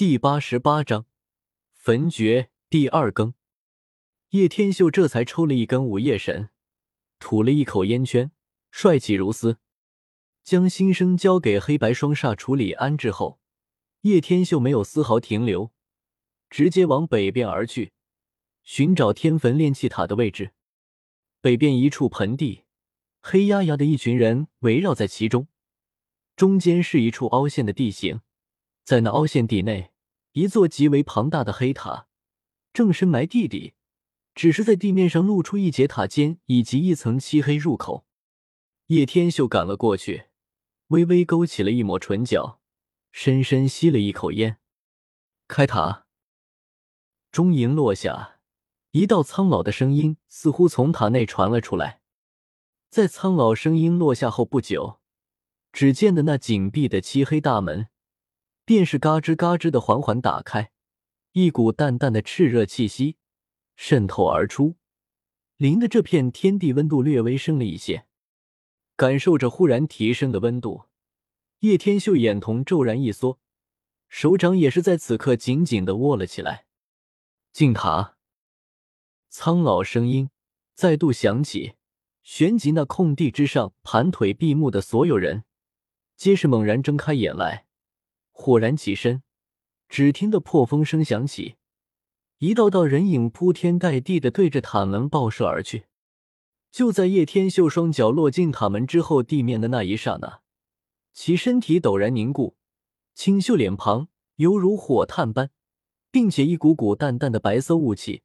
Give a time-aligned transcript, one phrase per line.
[0.00, 1.04] 第八十八章
[1.74, 3.34] 焚诀第二更。
[4.30, 6.48] 叶天秀这才抽了一根午夜神，
[7.18, 8.32] 吐了一口烟圈，
[8.70, 9.58] 帅气如斯，
[10.42, 13.40] 将新生交给黑白双煞处理安置后，
[14.00, 15.70] 叶天秀没有丝毫停留，
[16.48, 17.92] 直接往北边而去，
[18.62, 20.52] 寻找天坟炼气塔的位置。
[21.42, 22.62] 北边一处盆地，
[23.20, 25.48] 黑压压的一群人围绕在其中，
[26.34, 28.22] 中间是一处凹陷的地形。
[28.82, 29.89] 在那凹陷地内，
[30.32, 32.06] 一座极为庞大的黑塔
[32.72, 33.74] 正深埋地底，
[34.34, 38.06] 只是在地面上露出一截塔尖以及一层漆黑入口。
[38.86, 40.26] 叶天秀赶了过去，
[40.88, 42.60] 微微勾起了一抹唇角，
[43.12, 44.58] 深深吸了一口烟。
[45.48, 46.06] 开塔。
[47.32, 48.40] 钟吟落下，
[48.90, 52.00] 一道苍老的声音似乎从塔内传了出来。
[52.88, 54.98] 在苍老声音落下后不久，
[55.72, 57.89] 只见的那紧闭的漆黑大门。
[58.70, 60.70] 便是嘎吱嘎吱的缓缓打开，
[61.32, 63.16] 一股淡淡的炽热气息
[63.74, 64.76] 渗透而出，
[65.56, 68.06] 林的这片天地温度略微升了一些。
[68.94, 70.84] 感受着忽然提升的温度，
[71.58, 73.40] 叶天秀眼瞳骤然一缩，
[74.08, 76.66] 手掌也是在此刻紧紧的握了起来。
[77.52, 78.18] 进塔，
[79.28, 80.30] 苍老声音
[80.76, 81.72] 再度响起，
[82.22, 85.42] 旋即那空地之上盘腿闭目的所有人，
[86.16, 87.66] 皆是猛然睁开眼来。
[88.40, 89.22] 豁然起身，
[89.86, 91.56] 只听得破风声响起，
[92.38, 95.84] 一道道人影铺天盖地的对着塔门爆射而去。
[96.72, 100.40] 就在叶天秀双脚落进塔门之后地面的那一刹那，
[101.12, 102.56] 其身体陡然凝固，
[103.14, 105.50] 清秀脸庞犹如火炭般，
[106.10, 108.22] 并且一股股淡淡的白色雾气，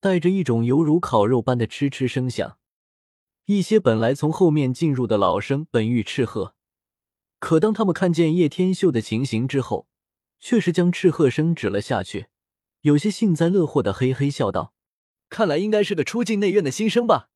[0.00, 2.58] 带着一种犹如烤肉般的嗤嗤声响。
[3.44, 6.53] 一些本来从后面进入的老生本欲斥喝。
[7.44, 9.86] 可当他们看见叶天秀的情形之后，
[10.40, 12.28] 却是将斥喝声止了下去，
[12.80, 14.72] 有些幸灾乐祸的嘿嘿笑道
[15.28, 17.28] ：“看来应该是个初进内院的新生吧，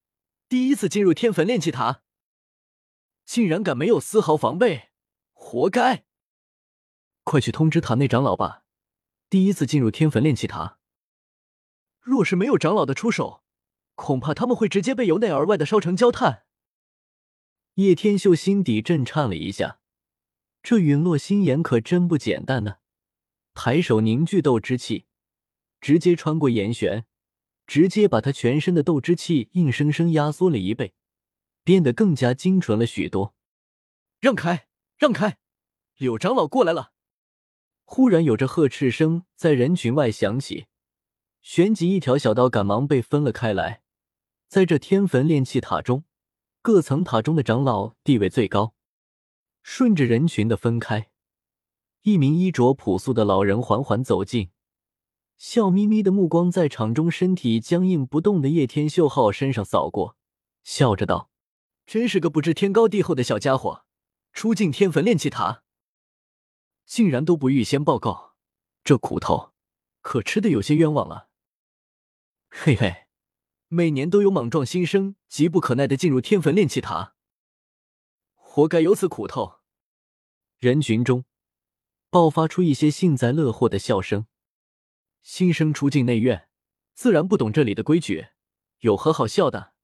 [0.48, 2.00] 第一次进入天坟炼气塔，
[3.26, 4.88] 竟然敢没有丝毫防备，
[5.34, 6.06] 活该！
[7.24, 8.64] 快去通知塔内长老吧，
[9.28, 10.78] 第一次进入天坟炼气塔，
[12.00, 13.42] 若是没有长老的出手，
[13.94, 16.44] 恐怕他们会直接被由内而外的烧成焦炭。”
[17.76, 19.77] 叶天秀心底震颤了一下。
[20.62, 22.76] 这陨落心炎可真不简单呢！
[23.54, 25.06] 抬手凝聚斗之气，
[25.80, 27.06] 直接穿过岩旋，
[27.66, 30.94] 直接把他全身的斗之气硬生生压缩了一倍，
[31.64, 33.34] 变得更加精纯了许多。
[34.20, 35.38] 让开，让开！
[35.96, 36.92] 柳长老过来了！
[37.84, 40.66] 忽然有着呵斥声在人群外响起，
[41.40, 43.82] 旋即一条小道赶忙被分了开来。
[44.48, 46.04] 在这天坟炼气塔中，
[46.62, 48.74] 各层塔中的长老地位最高。
[49.70, 51.10] 顺着人群的分开，
[52.00, 54.50] 一名衣着朴素的老人缓缓走近，
[55.36, 60.16] 笑眯眯的目光在场中身体僵硬不动的叶天秀浩身上扫过，
[60.64, 61.30] 笑着道
[61.84, 63.84] ：“真是个不知天高地厚的小家伙，
[64.32, 65.62] 初进天坟炼气塔，
[66.86, 68.36] 竟然都不预先报告，
[68.82, 69.52] 这苦头
[70.00, 71.28] 可吃的有些冤枉了。”
[72.48, 73.06] 嘿嘿，
[73.68, 77.14] 每年都有莽撞新生急不可耐的进入天坟炼气塔，
[78.34, 79.57] 活该有此苦头。
[80.60, 81.24] 人群中
[82.10, 84.26] 爆发出一些幸灾乐祸的笑声。
[85.22, 86.48] 新生初进内院，
[86.94, 88.30] 自然不懂这里的规矩，
[88.80, 89.74] 有何好笑的？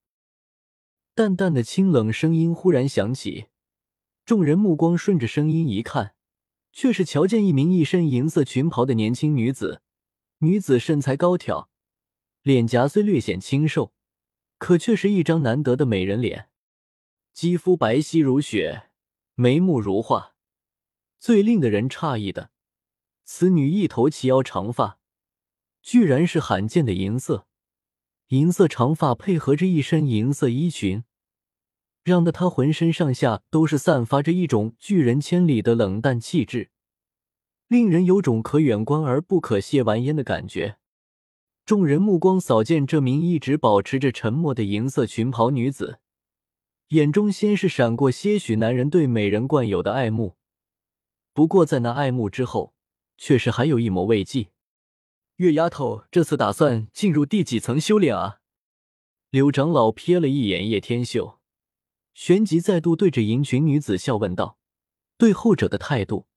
[1.15, 3.47] 淡淡的清冷声音忽然响起，
[4.25, 6.17] 众人目光顺着声音一看，
[6.73, 9.81] 却是瞧见一名一身银色裙袍的年轻女子。
[10.39, 11.71] 女子身材高挑，
[12.43, 13.95] 脸颊虽略显清瘦，
[14.59, 16.49] 可却是一张难得的美人脸，
[17.33, 18.91] 肌肤白皙如雪，
[19.37, 20.34] 眉目如画。
[21.25, 22.51] 最令的人诧异的，
[23.25, 24.99] 此女一头齐腰长发，
[25.81, 27.47] 居然是罕见的银色。
[28.27, 31.05] 银色长发配合着一身银色衣裙，
[32.03, 36.69] 让得她浑身上下都是散发着一种拒人千里的冷淡气质，
[37.69, 40.77] 令人有种可远观而不可亵玩焉的感觉。
[41.65, 46.01] 众人目光扫见这名一直保持着沉默的银色裙袍女子，
[46.89, 50.37] 眼中先是闪过些许男人对美人惯有的爱慕。
[51.34, 52.75] 不过，在那爱慕之后，
[53.19, 54.53] 却是还有一抹慰藉。
[55.36, 58.39] 月丫头这次打算进入第几层修炼啊？
[59.31, 61.41] 柳长老瞥了一眼叶天秀，
[62.15, 64.59] 旋即再度对着银裙女子笑问道
[65.19, 66.28] ：“对后者的态度，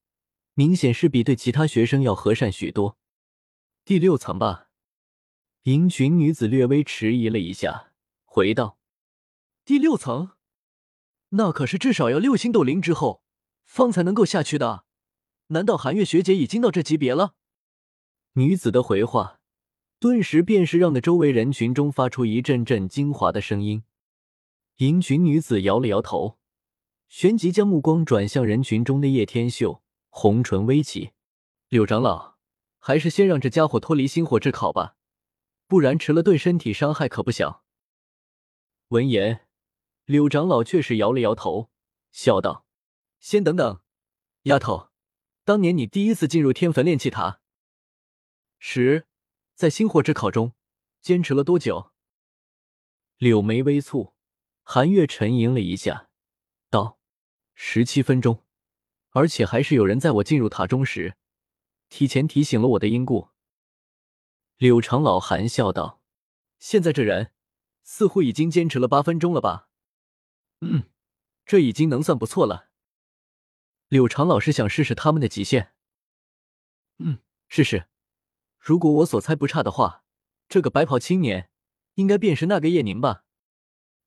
[0.55, 2.97] 明显是比对其他学生要和善许多。
[3.85, 4.69] 第六层吧？”
[5.65, 7.91] 银裙女子略微迟疑了一下，
[8.25, 8.79] 回道
[9.63, 10.31] ：“第六层，
[11.29, 13.21] 那可是至少要六星斗灵之后
[13.63, 14.85] 方才能够下去的。”
[15.47, 17.35] 难道寒月学姐已经到这级别了？
[18.33, 19.39] 女子的回话，
[19.99, 23.83] 顿时便是让的周围人群中发出一阵阵惊哗的声音。
[24.77, 26.37] 银裙女子摇了摇头，
[27.07, 31.13] 旋即将目光转向人群中的叶天秀，红唇微起
[31.69, 32.35] ：“柳长老，
[32.77, 34.97] 还是先让这家伙脱离星火炙烤吧，
[35.65, 37.63] 不然迟了对身体伤害可不小。”
[38.89, 39.47] 闻言，
[40.05, 41.69] 柳长老却是摇了摇头，
[42.11, 42.65] 笑道
[43.19, 43.79] ：“先等等，
[44.43, 44.89] 丫头，
[45.47, 47.39] 当年你第一次进入天坟炼气塔
[48.59, 49.07] 时，
[49.55, 50.51] 在星火之考中
[50.99, 51.93] 坚持了多久？”
[53.15, 54.11] 柳眉微蹙，
[54.61, 56.09] 韩月沉吟了一下，
[56.69, 56.99] 道
[57.55, 58.43] ：“十七分钟，
[59.11, 61.15] 而且还是有人在我进入塔中时，
[61.87, 63.29] 提前提醒了我的因故。”
[64.59, 66.01] 柳长老含笑道
[66.59, 67.31] ：“现在这人。”
[67.89, 69.69] 似乎已经坚持了八分钟了吧？
[70.59, 70.89] 嗯，
[71.45, 72.66] 这已经能算不错了。
[73.89, 75.73] 柳长老是想试试他们的极限。
[76.97, 77.87] 嗯，试试。
[78.59, 80.03] 如果我所猜不差的话，
[80.49, 81.49] 这个白袍青年
[81.95, 83.23] 应该便是那个叶宁吧？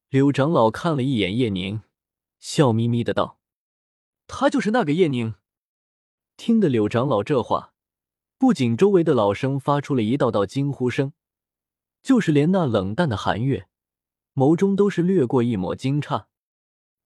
[0.08, 1.82] 柳长老看了一眼叶宁，
[2.38, 3.40] 笑眯眯的道
[4.26, 5.34] ：“他就是那个叶宁。”
[6.36, 7.74] 听得柳长老这话，
[8.36, 11.12] 不仅周围的老生发出了一道道惊呼声，
[12.02, 13.68] 就是连那冷淡的寒月。
[14.34, 16.26] 眸中都是掠过一抹惊诧，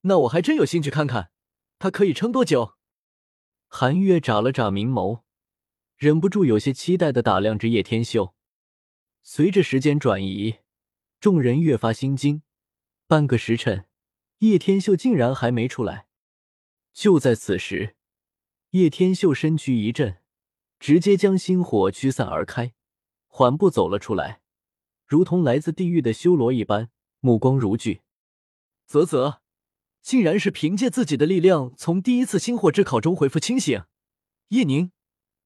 [0.03, 1.31] 那我还真有兴趣看看，
[1.79, 2.75] 他可以撑多久。
[3.69, 5.23] 韩月眨了眨明眸，
[5.97, 8.35] 忍不住有些期待的打量着叶天秀。
[9.23, 10.59] 随着时间转移，
[11.21, 12.43] 众人越发心惊。
[13.07, 13.87] 半个时辰，
[14.39, 16.07] 叶天秀竟然还没出来。
[16.93, 17.97] 就在此时，
[18.71, 20.19] 叶天秀身躯一震，
[20.79, 22.75] 直接将星火驱散而开，
[23.27, 24.41] 缓步走了出来，
[25.07, 26.91] 如同来自地狱的修罗一般。
[27.21, 28.03] 目光如炬，
[28.87, 29.41] 啧啧，
[30.05, 33.85] 竟然是凭借自己的力量从第一次星火之考中恢复清醒。
[34.49, 34.93] 叶宁，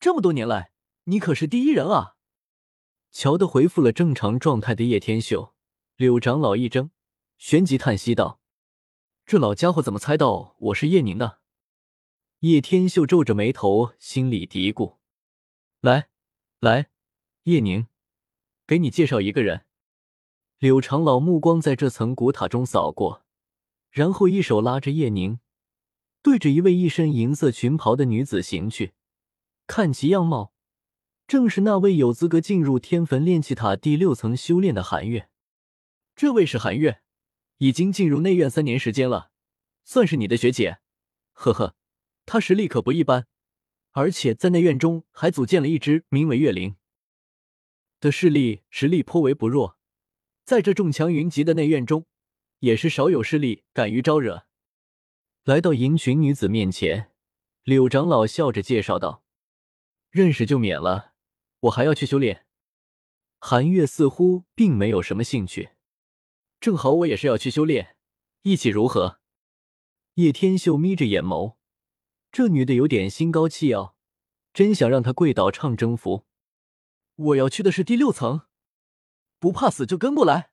[0.01, 0.73] 这么多年来，
[1.05, 2.17] 你可是第一人啊！
[3.13, 5.55] 瞧得恢复了正常状态的叶天秀，
[5.95, 6.91] 柳长老一怔，
[7.39, 8.41] 旋即叹息道
[9.25, 11.39] ：“这老家伙怎么猜到我是叶宁的？”
[12.41, 14.97] 叶天秀皱着眉头，心里嘀咕
[15.81, 16.09] ：“来，
[16.59, 16.91] 来，
[17.45, 17.87] 叶宁，
[18.67, 19.67] 给你介绍一个人。”
[20.59, 23.25] 柳长老目光在这层古塔中扫过，
[23.91, 25.41] 然后一手拉着叶宁，
[26.23, 28.93] 对着一位一身银色裙袍的女子行去。
[29.67, 30.53] 看其样貌，
[31.27, 35.29] 正是那位有资格进入天坟炼气塔第六层修炼的韩月。
[36.17, 37.03] 这位是韩月，
[37.59, 39.31] 已经进入内院三年时间了，
[39.85, 40.79] 算是你的学姐。
[41.33, 41.77] 呵呵，
[42.27, 43.27] 她实力可不一般，
[43.93, 46.77] 而且在内院中还组建了一支名为月灵
[48.01, 49.79] 的势力，实力颇为不弱。
[50.45, 52.07] 在这众强云集的内院中，
[52.61, 54.47] 也是少有势力敢于招惹。
[55.45, 57.13] 来到银裙女子面前，
[57.63, 59.25] 柳长老笑着介绍道
[60.11, 61.15] ：“认识就免了，
[61.61, 62.47] 我还要去修炼。”
[63.41, 65.71] 韩月似乎并没有什么兴趣。
[66.61, 67.97] 正好我也是要去修炼，
[68.43, 69.21] 一起如何？
[70.15, 71.57] 叶天秀眯着眼眸，
[72.33, 73.97] 这女的有点心高气傲，
[74.53, 76.27] 真想让她跪倒唱征服。
[77.15, 78.49] 我要去的是第六层。
[79.39, 80.51] 不怕死就跟过来。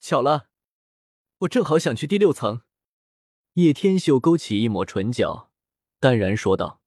[0.00, 0.50] 巧了，
[1.42, 2.62] 我正好想去第六层。
[3.54, 5.50] 叶天秀勾起一抹唇角，
[5.98, 6.81] 淡然说道。